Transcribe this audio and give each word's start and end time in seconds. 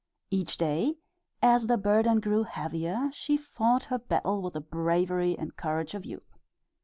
Each 0.31 0.57
day 0.57 0.95
as 1.43 1.67
the 1.67 1.77
burden 1.77 2.21
grew 2.21 2.41
heavier 2.41 3.11
she 3.13 3.37
fought 3.37 3.83
her 3.83 3.99
battle 3.99 4.41
with 4.41 4.53
the 4.53 4.59
bravery 4.59 5.37
and 5.37 5.55
courage 5.55 5.93
of 5.93 6.05
youth. 6.05 6.39